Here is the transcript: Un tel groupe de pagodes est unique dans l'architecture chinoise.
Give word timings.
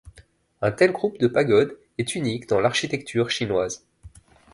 Un 0.63 0.71
tel 0.71 0.91
groupe 0.93 1.19
de 1.19 1.27
pagodes 1.27 1.77
est 1.99 2.15
unique 2.15 2.49
dans 2.49 2.59
l'architecture 2.59 3.29
chinoise. 3.29 3.85